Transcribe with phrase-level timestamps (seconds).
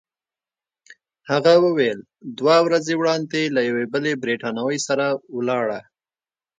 [1.31, 1.99] هغه وویل:
[2.37, 5.05] دوه ورځې وړاندي له یوې بلې بریتانوۍ سره
[5.37, 5.79] ولاړه.